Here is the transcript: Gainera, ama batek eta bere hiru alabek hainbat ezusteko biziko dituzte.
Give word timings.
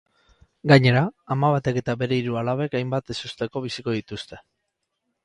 Gainera, 0.69 1.01
ama 1.35 1.51
batek 1.55 1.77
eta 1.81 1.95
bere 2.03 2.17
hiru 2.21 2.39
alabek 2.41 2.79
hainbat 2.79 3.13
ezusteko 3.17 3.63
biziko 3.67 3.95
dituzte. 3.99 4.41